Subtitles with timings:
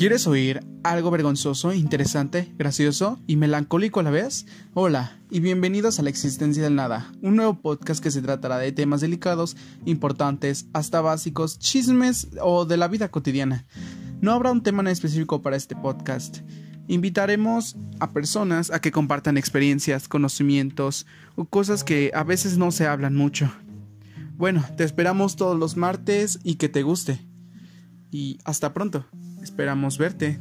[0.00, 4.46] ¿Quieres oír algo vergonzoso, interesante, gracioso y melancólico a la vez?
[4.72, 8.72] Hola y bienvenidos a La Existencia del Nada, un nuevo podcast que se tratará de
[8.72, 13.66] temas delicados, importantes, hasta básicos, chismes o de la vida cotidiana.
[14.22, 16.38] No habrá un tema en específico para este podcast.
[16.88, 21.04] Invitaremos a personas a que compartan experiencias, conocimientos
[21.36, 23.52] o cosas que a veces no se hablan mucho.
[24.38, 27.29] Bueno, te esperamos todos los martes y que te guste.
[28.10, 29.06] Y hasta pronto.
[29.42, 30.40] Esperamos verte.